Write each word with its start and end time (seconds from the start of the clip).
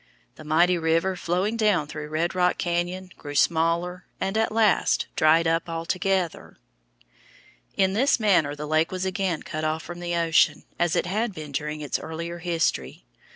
The 0.33 0.43
mighty 0.43 0.79
river 0.79 1.15
flowing 1.15 1.55
down 1.57 1.85
through 1.85 2.07
Red 2.09 2.33
Rock 2.33 2.57
Cañon 2.57 3.15
grew 3.17 3.35
smaller 3.35 4.07
and 4.19 4.35
at 4.35 4.51
last 4.51 5.05
dried 5.15 5.45
up 5.45 5.69
altogether. 5.69 6.57
In 7.77 7.93
this 7.93 8.19
manner 8.19 8.55
the 8.55 8.65
lake 8.67 8.91
was 8.91 9.05
again 9.05 9.43
cut 9.43 9.63
off 9.63 9.83
from 9.83 9.99
the 9.99 10.15
ocean, 10.15 10.63
as 10.79 10.95
it 10.95 11.05
had 11.05 11.35
been 11.35 11.51
during 11.51 11.81
its 11.81 11.99
earlier 11.99 12.39
history. 12.39 13.05